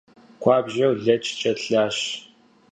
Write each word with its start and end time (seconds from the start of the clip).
Куэбжэр 0.41 0.91
лэчкӏэ 1.05 1.51
лащ. 1.67 1.97